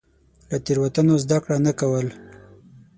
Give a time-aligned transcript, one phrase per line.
[0.49, 2.07] له تېروتنو زده کړه نه کول.